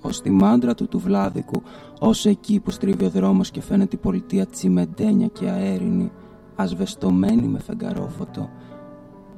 ως 0.00 0.20
τη 0.20 0.30
μάντρα 0.30 0.74
του 0.74 0.88
του 0.88 0.98
Βλάδικου, 0.98 1.62
ως 1.98 2.26
εκεί 2.26 2.60
που 2.60 2.70
στρίβει 2.70 3.04
ο 3.04 3.10
δρόμος 3.10 3.50
και 3.50 3.60
φαίνεται 3.60 3.96
η 3.96 3.98
πολιτεία 3.98 4.46
τσιμεντένια 4.46 5.26
και 5.26 5.48
αέρινη, 5.48 6.12
ασβεστομένη 6.56 7.46
με 7.46 7.58
φεγγαρόφωτο, 7.58 8.50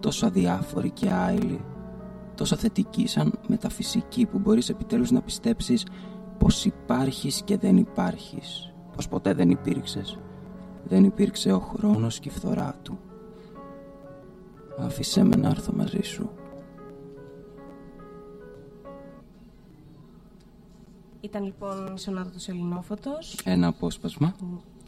τόσο 0.01 0.27
αδιάφορη 0.27 0.91
και 0.91 1.11
άειλη, 1.11 1.65
τόσο 2.35 2.57
θετική 2.57 3.07
σαν 3.07 3.33
μεταφυσική 3.47 4.27
που 4.27 4.39
μπορείς 4.39 4.69
επιτέλους 4.69 5.11
να 5.11 5.21
πιστέψεις 5.21 5.87
πως 6.39 6.65
υπάρχεις 6.65 7.43
και 7.43 7.57
δεν 7.59 7.77
υπάρχεις, 7.77 8.73
πως 8.97 9.09
ποτέ 9.09 9.35
δεν 9.35 9.51
υπήρξες. 9.51 10.19
Δεν 10.85 11.05
υπήρξε 11.05 11.53
ο 11.53 11.61
χρόνος 11.61 12.19
και 12.21 12.29
η 12.29 12.33
φθορά 12.33 12.75
του. 12.83 12.99
Άφησέ 14.79 15.25
με 15.25 15.37
να 15.37 15.49
έρθω 15.49 15.73
μαζί 15.73 16.03
σου. 16.03 16.31
Ήταν 21.21 21.45
λοιπόν 21.45 21.93
η 21.97 21.99
σονάτα 21.99 22.31
του 22.31 22.45
Ελληνόφωτος. 22.47 23.41
Ένα 23.45 23.67
απόσπασμα. 23.67 24.35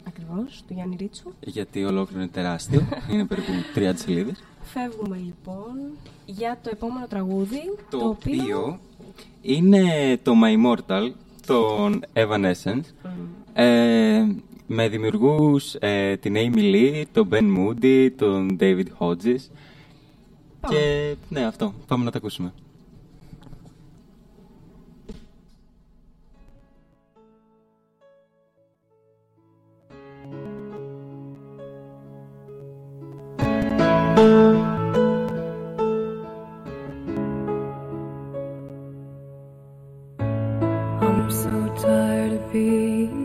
Ακριβώς, 0.07 0.63
του 0.67 0.73
Γιάννη 0.73 0.95
Ρίτσου. 0.99 1.31
Γιατί 1.39 1.83
ολόκληρο 1.83 2.21
είναι 2.21 2.31
τεράστιο. 2.31 2.87
είναι 3.11 3.25
περίπου 3.25 3.51
30 3.75 3.91
σελίδε. 3.95 4.31
Φεύγουμε 4.61 5.17
λοιπόν 5.17 5.71
για 6.25 6.59
το 6.63 6.69
επόμενο 6.73 7.07
τραγούδι. 7.07 7.61
Το, 7.89 7.97
οποίο... 7.97 8.79
είναι 9.41 10.17
το 10.23 10.33
My 10.43 10.57
Immortal 10.57 11.11
των 11.45 12.03
Evanescence. 12.13 13.07
Mm. 13.55 14.35
Με 14.67 14.87
δημιουργούς 14.87 15.75
ε, 15.79 16.15
την 16.15 16.35
Amy 16.37 16.73
Lee, 16.73 17.03
τον 17.11 17.29
Ben 17.31 17.57
Moody, 17.57 18.09
τον 18.15 18.57
David 18.59 18.85
Hodges. 18.99 19.39
Πάμε. 20.59 20.75
Και 20.75 21.15
ναι, 21.29 21.45
αυτό. 21.45 21.73
Πάμε 21.87 22.03
να 22.03 22.11
τα 22.11 22.17
ακούσουμε. 22.17 22.53
be 42.53 43.22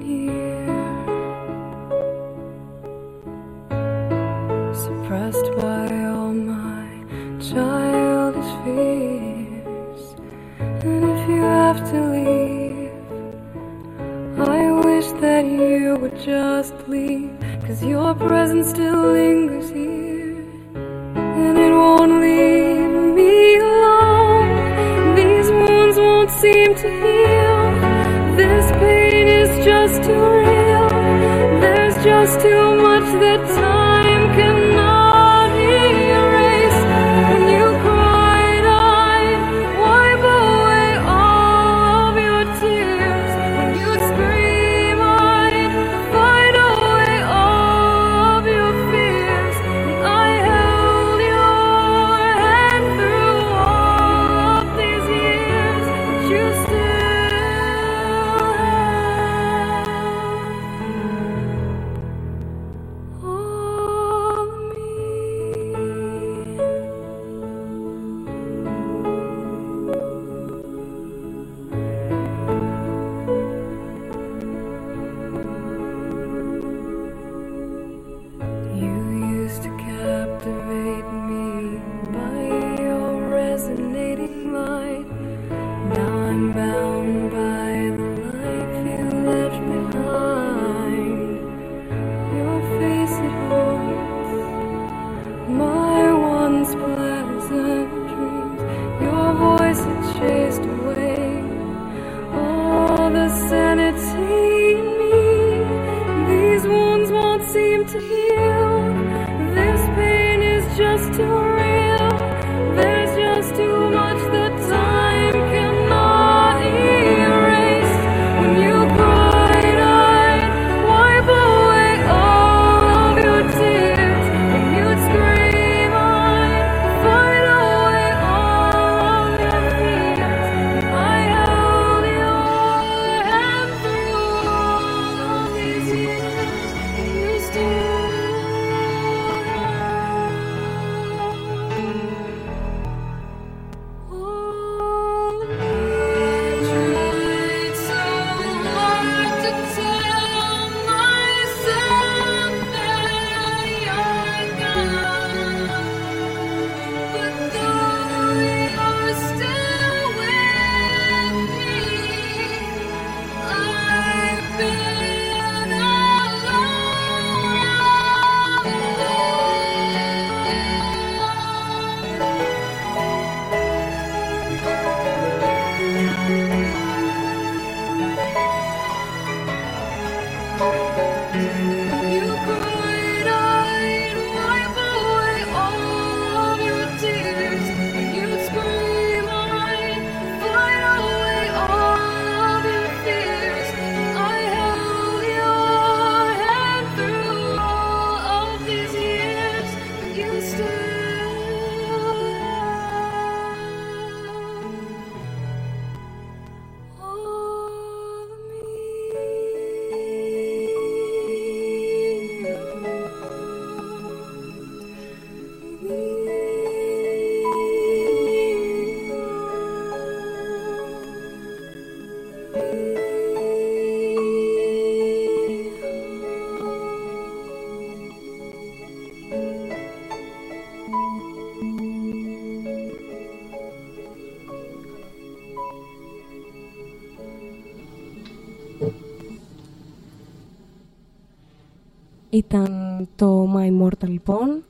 Ήταν 242.31 243.09
το 243.17 243.55
My 243.57 243.83
Immortal, 243.83 244.09
λοιπόν. 244.09 244.63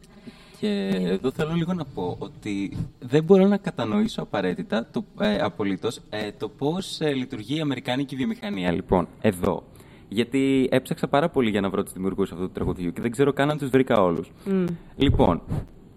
Και 0.60 0.90
ε, 0.92 1.10
εδώ 1.10 1.30
θέλω 1.30 1.52
λίγο 1.54 1.72
να 1.72 1.84
πω 1.84 2.16
ότι 2.18 2.76
δεν 2.98 3.24
μπορώ 3.24 3.46
να 3.46 3.56
κατανοήσω 3.56 4.22
απαραίτητα 4.22 4.88
το, 4.92 5.04
ε, 5.20 5.36
απολύτως 5.36 6.00
ε, 6.10 6.30
το 6.38 6.48
πώς 6.48 7.00
ε, 7.00 7.12
λειτουργεί 7.12 7.56
η 7.56 7.60
Αμερικάνικη 7.60 8.16
βιομηχανία 8.16 8.72
λοιπόν 8.72 9.08
εδώ. 9.20 9.62
Γιατί 10.08 10.68
έψαξα 10.70 11.08
πάρα 11.08 11.28
πολύ 11.28 11.50
για 11.50 11.60
να 11.60 11.70
βρω 11.70 11.82
τους 11.82 11.92
δημιουργούς 11.92 12.32
αυτού 12.32 12.44
του 12.44 12.52
τραγουδιού 12.52 12.92
και 12.92 13.00
δεν 13.00 13.10
ξέρω 13.10 13.32
καν 13.32 13.50
αν 13.50 13.58
τους 13.58 13.68
βρήκα 13.70 14.02
όλους. 14.02 14.32
Mm. 14.46 14.64
Λοιπόν, 14.96 15.42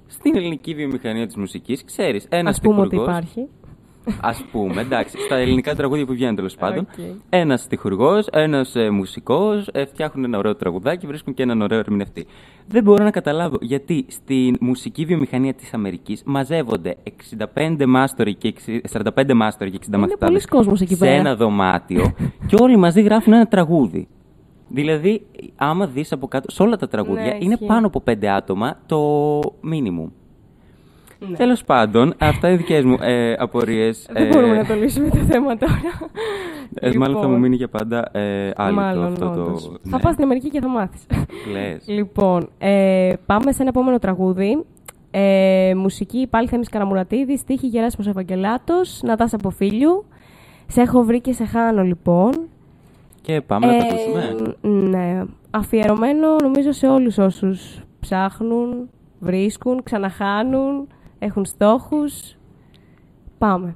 στην 0.08 0.36
ελληνική 0.36 0.74
βιομηχανία 0.74 1.26
της 1.26 1.36
μουσικής, 1.36 1.84
ξέρεις, 1.84 2.26
ένας 2.30 2.56
Ας 2.56 2.62
πούμε 2.62 2.82
ότι 2.82 2.96
υπάρχει. 2.96 3.48
Α 4.22 4.32
πούμε, 4.52 4.82
εντάξει, 4.82 5.18
στα 5.18 5.36
ελληνικά 5.36 5.76
τραγούδια 5.76 6.06
που 6.06 6.14
βγαίνουν 6.14 6.36
τέλος 6.36 6.56
πάντων. 6.56 6.80
Οκ. 6.92 7.04
Ένας 7.30 7.68
τυχουργό, 7.68 8.20
ένας 8.32 8.76
ε, 8.76 8.90
μουσικός 8.90 9.70
φτιάχνουν 9.88 10.26
ένα 10.26 10.38
ωραίο 10.38 10.56
τραγουδάκι, 10.56 11.08
βρίσκουν 11.08 11.34
και 11.34 11.44
έναν 11.44 11.62
ωραίο 11.62 11.80
ερμηνευτή. 11.80 12.26
Δεν 12.68 12.84
μπορώ 12.84 13.04
να 13.04 13.12
καταλάβω 13.12 13.58
γιατί 13.62 14.06
στη 14.10 14.56
μουσική 14.60 15.06
βιομηχανία 15.06 15.54
της 15.54 15.74
Αμερικής 15.74 16.22
μαζεύονται 16.26 16.96
65 17.56 17.86
μάστοροι 17.88 18.36
και 18.36 18.54
60 18.66 18.80
45 19.16 19.34
μάστοροι 19.34 19.72
και 19.72 19.78
60 19.92 19.98
μαθητάδες 19.98 20.18
πολλής 20.28 20.46
κόσμος 20.46 20.82
εκεί 20.82 20.94
σε 20.96 21.00
πέρα. 21.06 21.12
ένα 21.16 21.36
δωμάτιο 21.36 22.14
και 22.48 22.56
όλοι 22.60 22.78
μαζί 22.78 23.02
γράφουν 23.02 23.34
ένα 23.34 23.46
τραγούδι. 23.48 24.08
Δηλαδή, 24.74 25.26
άμα 25.56 25.88
δεις 25.88 26.12
από 26.12 26.28
κάτω, 26.28 26.52
σε 26.52 26.64
όλα 26.64 26.76
τα 26.78 26.88
τραγούδια 26.88 27.24
Ναι, 27.26 27.38
είναι 27.40 27.54
ισχύει. 27.54 27.66
πάνω 27.66 27.88
από 27.88 28.04
5 28.06 28.26
άτομα 28.26 28.80
το 28.86 29.40
minimum. 29.42 30.10
Τέλος 31.38 31.64
πάντων, 31.64 32.14
αυτά 32.18 32.48
είναι 32.48 32.58
δικές 32.58 32.84
μου 32.84 32.98
ε, 33.02 33.34
απορίες. 33.40 34.08
Δεν 34.12 34.28
μπορούμε 34.28 34.56
να 34.58 34.66
το 34.66 34.74
λύσουμε 34.74 35.10
το 35.10 35.16
θέμα 35.18 35.58
τώρα. 35.58 35.82
Ε, 36.74 36.88
Μάλλον 36.98 37.14
θα 37.16 37.20
Λοιπόν. 37.20 37.32
μου 37.32 37.40
μείνει 37.40 37.56
για 37.56 37.68
πάντα 37.68 38.18
ε, 38.18 38.52
άλλο 38.56 38.76
Μάλλον, 38.76 39.06
αυτό 39.06 39.26
το. 39.30 39.42
όντως. 39.42 39.70
ναι. 39.84 39.92
Θα 39.92 40.00
πας 40.00 40.12
στην 40.14 40.24
Αμερική 40.24 40.50
και 40.50 40.60
θα 40.62 40.68
μάθεις. 40.68 41.06
Λες. 41.52 41.84
λοιπόν, 41.88 42.50
ε, 42.58 43.14
πάμε 43.26 43.52
σε 43.52 43.62
ένα 43.62 43.70
επόμενο 43.70 44.00
τραγούδι. 44.00 44.64
Ε, 45.12 45.74
μουσική 45.76 46.28
πάλι 46.30 46.48
Θέμης 46.48 46.70
Καραμουρατίδης, 46.70 47.40
στίχη 47.40 47.68
Γεράσιμος 47.68 48.08
Ευαγγελάτος, 48.08 49.02
Νατάσα 49.04 49.36
Αποφίλιου. 49.36 50.06
Σε 50.68 50.82
έχω 50.82 51.04
βρει 51.04 51.22
και 51.22 51.34
σε 51.34 51.46
χάνω 51.46 51.84
λοιπόν. 51.84 52.32
Και 53.22 53.42
πάμε 53.42 53.66
να 53.66 53.78
τα 53.78 53.86
Ε, 53.86 53.88
ακούσουμε. 53.90 54.56
Ναι. 54.90 55.24
Αφιερωμένο 55.52 56.36
νομίζω 56.44 56.72
σε 56.72 56.88
όλους 56.88 57.18
όσους 57.18 57.80
ψάχνουν, 58.00 58.90
βρίσκουν, 59.20 59.84
ξαναχάνουν, 59.84 60.88
έχουν 61.22 61.46
στόχους. 61.46 62.36
Πάμε. 63.38 63.76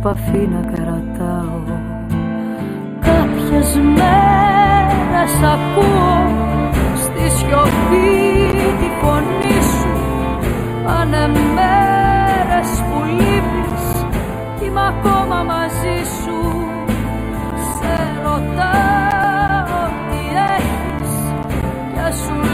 Επαφή 0.00 0.48
να 0.52 0.72
κρατάω 0.72 1.62
Κάποιες 3.00 3.76
μέρες 3.96 5.32
ακούω 5.52 6.16
στη 6.94 7.36
σιωπή 7.36 8.50
τη 8.78 8.88
φωνή 9.00 9.62
σου. 9.62 9.94
Πάνε 10.84 11.26
μέρες 11.54 12.70
που 12.86 13.04
λείπεις 13.04 14.06
κι 14.58 14.64
είμαι 14.64 14.80
ακόμα 14.86 15.42
μαζί 15.42 15.98
σου. 16.22 16.38
Σε 17.78 17.96
ρωτάω 18.22 19.80
τι 20.08 20.20
έχεις 20.54 21.12
και 21.94 22.14
σου 22.22 22.47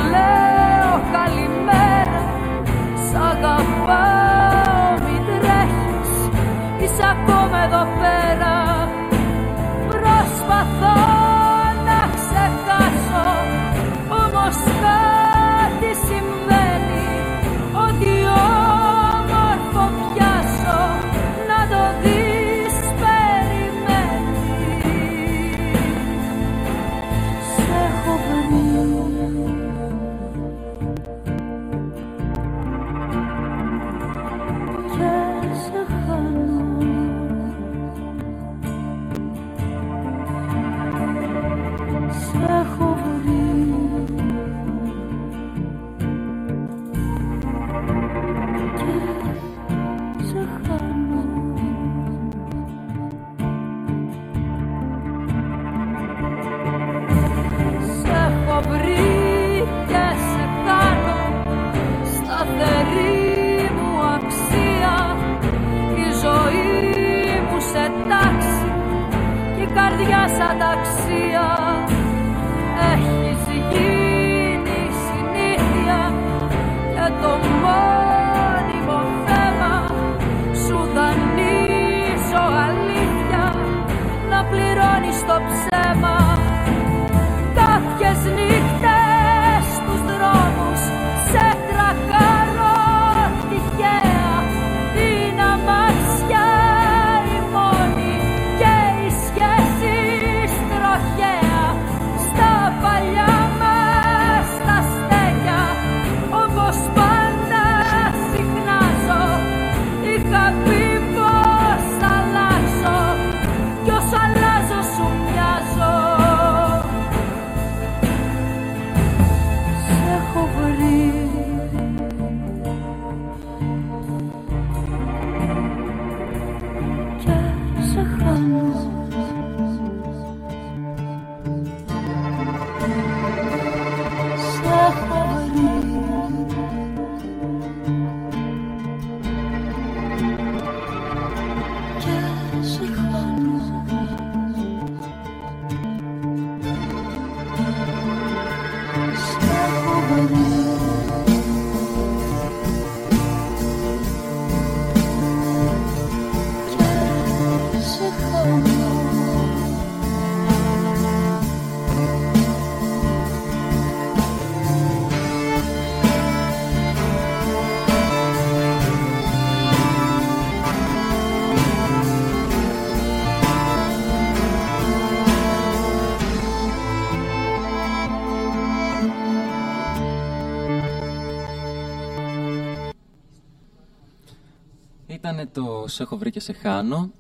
Ήταν 185.45 185.65
το 185.65 185.89
«Σε 185.89 186.03
έχω 186.03 186.17
βρει 186.17 186.31
και 186.31 186.41
σε 186.41 186.53
χάνω» 186.53 187.11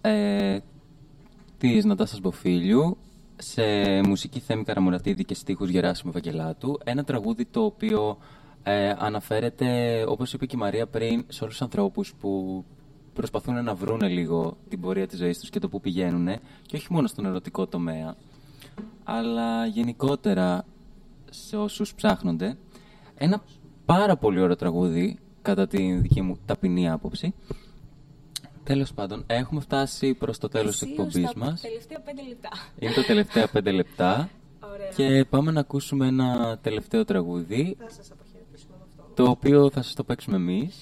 ε, 0.00 0.58
της 1.58 1.84
Νατάσας 1.84 2.20
Μποφίλιου 2.20 2.96
σε 3.36 3.62
μουσική 4.02 4.40
Θέμη 4.40 4.64
Καραμουρατίδη 4.64 5.24
και 5.24 5.34
στίχους 5.34 5.70
Γεράσιμου 5.70 6.12
Βαγγελάτου. 6.12 6.78
Ένα 6.84 7.04
τραγούδι 7.04 7.44
το 7.44 7.64
οποίο 7.64 8.18
ε, 8.62 8.94
αναφέρεται, 8.98 10.04
όπως 10.08 10.32
είπε 10.32 10.46
και 10.46 10.56
η 10.56 10.58
Μαρία 10.58 10.86
πριν, 10.86 11.24
σε 11.28 11.44
όλους 11.44 11.56
τους 11.56 11.62
ανθρώπους 11.62 12.14
που 12.20 12.64
προσπαθούν 13.12 13.64
να 13.64 13.74
βρούνε 13.74 14.08
λίγο 14.08 14.56
την 14.68 14.80
πορεία 14.80 15.06
της 15.06 15.18
ζωής 15.18 15.38
τους 15.38 15.50
και 15.50 15.58
το 15.58 15.68
που 15.68 15.80
πηγαίνουν 15.80 16.28
και 16.66 16.76
όχι 16.76 16.86
μόνο 16.90 17.06
στον 17.06 17.26
ερωτικό 17.26 17.66
τομέα 17.66 18.16
αλλά 19.04 19.66
γενικότερα 19.66 20.64
σε 21.30 21.56
όσους 21.56 21.94
ψάχνονται. 21.94 22.56
Ένα 23.14 23.42
πάρα 23.84 24.16
πολύ 24.16 24.40
ωραίο 24.40 24.56
τραγούδι, 24.56 25.18
κατά 25.42 25.66
τη 25.66 25.92
δική 25.92 26.22
μου 26.22 26.38
ταπεινή 26.46 26.90
άποψη. 26.90 27.34
Τέλος 28.64 28.92
πάντων, 28.92 29.24
έχουμε 29.26 29.60
φτάσει 29.60 30.14
προς 30.14 30.38
το 30.38 30.48
τέλος 30.48 30.78
της 30.78 30.86
Πλησίως 30.86 31.06
εκπομπής 31.14 31.30
στα 31.30 31.38
μας. 31.38 31.60
τελευταία 31.60 32.00
πέντε 32.00 32.22
λεπτά. 32.28 32.48
Είναι 32.78 32.92
τα 32.92 33.02
τελευταία 33.04 33.48
πέντε 33.48 33.70
λεπτά. 33.70 34.28
Ωραία. 34.72 34.88
Και 35.18 35.24
πάμε 35.24 35.50
να 35.50 35.60
ακούσουμε 35.60 36.06
ένα 36.06 36.58
τελευταίο 36.62 37.04
τραγούδι. 37.04 37.76
Το 39.14 39.24
οποίο 39.30 39.70
θα 39.70 39.82
σας 39.82 39.94
το 39.94 40.04
παίξουμε 40.04 40.36
εμείς. 40.36 40.76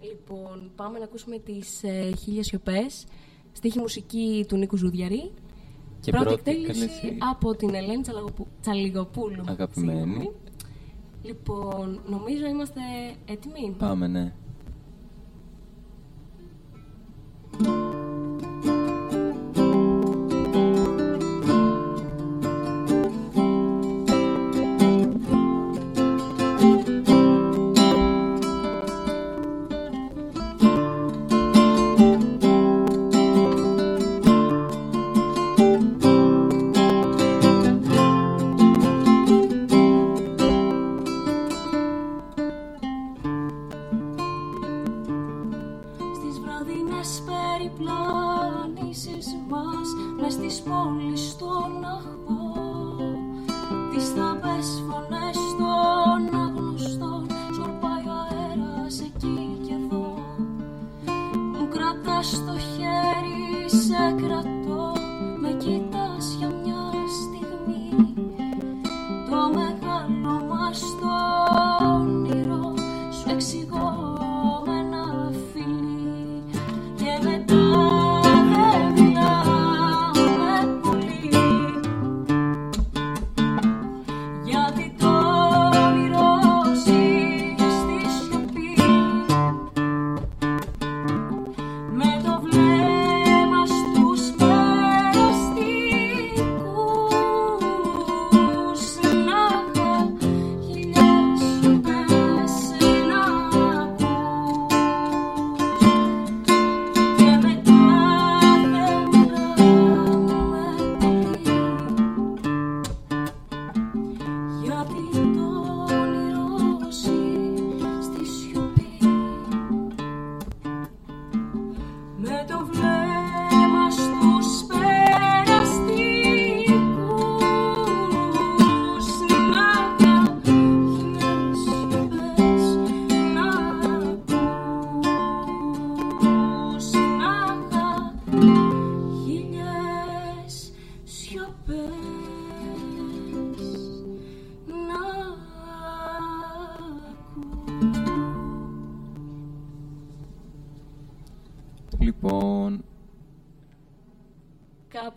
Λοιπόν, 0.00 0.70
πάμε 0.76 0.98
να 0.98 1.04
ακούσουμε 1.04 1.38
τις 1.38 1.82
ε, 1.82 2.12
χίλιες 2.22 2.46
σιωπές. 2.46 3.04
Στίχη 3.52 3.78
μουσική 3.78 4.44
του 4.48 4.56
Νίκου 4.56 4.76
Ζουδιαρή. 4.76 5.30
Και 6.00 6.10
πρώτη 6.10 6.26
πρώτη 6.26 6.50
εκτέλεση 6.50 6.82
εκτέλεση. 6.84 7.18
από 7.30 7.54
την 7.56 7.74
Ελένη 7.74 8.02
Τσαλαγοπου- 8.02 8.46
Τσαλιγοπούλου. 8.60 9.44
Αγαπημένη. 9.48 9.98
Συγγνώμη. 10.00 10.30
Λοιπόν, 11.22 12.00
νομίζω 12.08 12.46
είμαστε 12.46 12.80
έτοιμοι; 13.26 13.74
Πάμε, 13.78 14.06
ναι. 14.06 14.32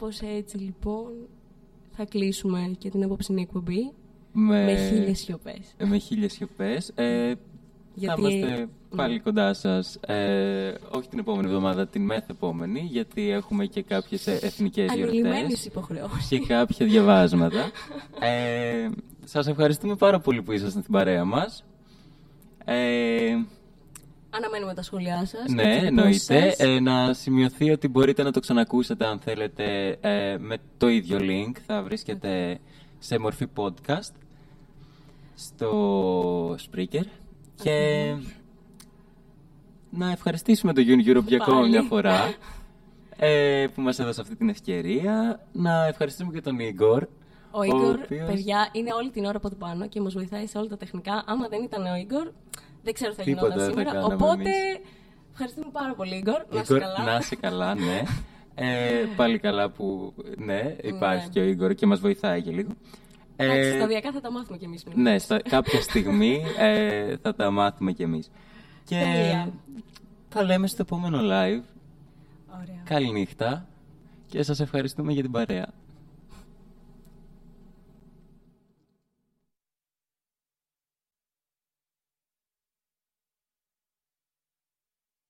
Κάπως 0.09 0.29
έτσι 0.37 0.57
λοιπόν 0.57 1.11
θα 1.91 2.05
κλείσουμε 2.05 2.71
και 2.77 2.89
την 2.89 3.03
απόψινή 3.03 3.41
εκπομπή 3.41 3.91
με, 4.31 4.63
με 4.65 4.75
χίλιες 4.89 5.19
σιωπές. 5.19 5.73
ε, 5.77 5.85
με 5.85 5.97
χίλιες 5.97 6.33
σιωπές. 6.33 6.91
Ε, 6.95 7.33
Γιατί- 7.93 8.21
Θα 8.21 8.29
είμαστε 8.29 8.67
πάλι 8.95 9.19
κοντά 9.19 9.53
σας, 9.53 9.95
ε, 9.95 10.73
όχι 10.91 11.09
την 11.09 11.19
επόμενη 11.19 11.47
εβδομάδα, 11.47 11.87
την 11.87 12.01
μεθεπόμενη, 12.01 12.79
γιατί 12.91 13.29
έχουμε 13.29 13.65
και 13.65 13.81
κάποιες 13.83 14.27
ε, 14.27 14.39
εθνικές 14.41 14.89
Ανελημμένες 14.91 15.37
γιορτές 15.37 15.65
υποχρεώσεις. 15.65 16.27
και 16.27 16.39
κάποια 16.39 16.85
διαβάσματα. 16.85 17.71
ε, 18.19 18.89
σας 19.25 19.47
ευχαριστούμε 19.47 19.95
πάρα 19.95 20.19
πολύ 20.19 20.41
που 20.41 20.51
ήσασταν 20.51 20.81
στην 20.81 20.93
παρέα 20.93 21.25
μας. 21.25 21.65
Ε, 22.65 23.35
Αναμένουμε 24.29 24.73
τα 24.73 24.81
σχόλιά 24.81 25.25
σας. 25.25 25.47
ναι, 25.53 25.63
τις 25.63 25.83
εντυπώσεις 25.83 26.29
εννοείται. 26.29 26.49
σας. 26.49 26.59
Ε, 26.67 26.79
να 26.79 27.13
σημειωθεί 27.13 27.71
ότι 27.71 27.87
μπορείτε 27.87 28.23
να 28.23 28.31
το 28.31 28.39
ξανακούσετε 28.39 29.05
αν 29.05 29.19
θέλετε 29.19 29.97
ε, 30.01 30.37
με 30.39 30.57
το 30.77 30.87
ίδιο 30.87 31.17
link. 31.21 31.51
Θα 31.65 31.83
βρίσκεται 31.83 32.59
σε 32.99 33.17
μορφή 33.19 33.45
podcast 33.55 34.13
στο 35.35 36.55
Spreaker. 36.55 37.03
Και 37.63 38.15
να 39.89 40.11
ευχαριστήσουμε 40.11 40.73
τον 40.73 40.83
Uni 40.87 41.09
Europe 41.09 41.25
για 41.25 41.37
ακόμα 41.41 41.57
Πάλι. 41.59 41.69
μια 41.69 41.81
φορά 41.81 42.33
ε, 43.17 43.67
που 43.75 43.81
μας 43.81 43.99
έδωσε 43.99 44.21
αυτή 44.21 44.35
την 44.35 44.49
ευκαιρία. 44.49 45.39
Να 45.51 45.85
ευχαριστήσουμε 45.85 46.33
και 46.33 46.41
τον 46.41 46.57
Igor. 46.59 47.01
Ο 47.51 47.63
Ίγκορ, 47.63 47.99
οποίος- 48.03 48.25
παιδιά, 48.29 48.69
είναι 48.71 48.93
όλη 48.93 49.09
την 49.09 49.25
ώρα 49.25 49.37
από 49.37 49.47
εδώ 49.47 49.55
πάνω 49.55 49.87
και 49.87 50.01
μας 50.01 50.13
βοηθάει 50.13 50.45
σε 50.47 50.57
όλα 50.57 50.67
τα 50.67 50.77
τεχνικά. 50.77 51.23
Άμα 51.27 51.47
δεν 51.47 51.63
ήταν 51.63 51.85
ο 51.85 51.95
Ίγκορ, 51.95 52.31
δεν 52.83 52.93
ξέρω 52.93 53.11
τι 53.11 53.17
θα 53.17 53.23
Τίποτα 53.23 53.47
γινόταν 53.47 53.65
δεν 53.65 53.73
θα 53.73 53.79
σήμερα. 53.81 53.91
κάναμε 53.91 54.13
Οπότε, 54.13 54.33
εμείς. 54.41 54.79
Ευχαριστούμε 55.31 55.67
πάρα 55.71 55.93
πολύ, 55.93 56.15
Ίγκορ. 56.15 56.41
Να 56.49 56.59
είσαι 56.61 56.73
Ίγκορ, 56.75 56.79
καλά. 56.95 57.11
να 57.11 57.17
είσαι 57.17 57.35
καλά, 57.35 57.75
ναι. 57.75 58.01
Ε, 58.55 59.05
πάλι 59.15 59.39
καλά 59.39 59.69
που 59.69 60.13
ναι, 60.37 60.75
υπάρχει 60.81 61.23
Ναι. 61.25 61.29
και 61.31 61.39
ο 61.39 61.43
Ίγκορ 61.43 61.73
και 61.73 61.85
μας 61.85 61.99
βοηθάει 61.99 62.41
και 62.41 62.51
λίγο. 62.51 62.69
Εντάξει, 63.35 63.69
Ε, 63.69 63.75
σταδιακά 63.77 64.11
θα 64.11 64.21
τα 64.21 64.31
μάθουμε 64.31 64.57
κι 64.57 64.65
εμείς. 64.65 64.83
ναι, 64.93 65.17
στα, 65.19 65.41
κάποια 65.41 65.81
στιγμή 65.81 66.41
ε, 66.57 67.15
θα 67.21 67.35
τα 67.35 67.51
μάθουμε 67.51 67.91
κι 67.91 68.03
εμείς. 68.03 68.31
Και 68.83 68.95
Τέλεια. 68.95 69.53
θα 70.29 70.43
λέμε 70.43 70.67
στο 70.67 70.81
επόμενο 70.81 71.17
live. 71.17 71.63
Ωραία. 72.61 72.81
Καληνύχτα 72.83 73.67
και 74.25 74.43
σας 74.43 74.59
ευχαριστούμε 74.59 75.11
για 75.13 75.21
την 75.21 75.31
παρέα. 75.31 75.67